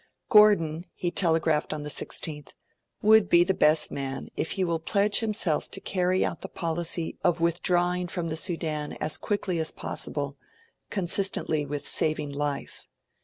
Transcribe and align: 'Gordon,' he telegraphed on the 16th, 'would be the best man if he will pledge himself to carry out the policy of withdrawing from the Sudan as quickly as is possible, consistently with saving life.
'Gordon,' 0.29 0.85
he 0.95 1.11
telegraphed 1.11 1.71
on 1.71 1.83
the 1.83 1.89
16th, 1.91 2.55
'would 3.03 3.29
be 3.29 3.43
the 3.43 3.53
best 3.53 3.91
man 3.91 4.29
if 4.35 4.53
he 4.53 4.63
will 4.63 4.79
pledge 4.79 5.19
himself 5.19 5.69
to 5.69 5.79
carry 5.79 6.25
out 6.25 6.41
the 6.41 6.49
policy 6.49 7.19
of 7.23 7.39
withdrawing 7.39 8.07
from 8.07 8.29
the 8.29 8.35
Sudan 8.35 8.93
as 8.93 9.15
quickly 9.15 9.59
as 9.59 9.67
is 9.67 9.71
possible, 9.73 10.37
consistently 10.89 11.67
with 11.67 11.87
saving 11.87 12.31
life. 12.31 12.87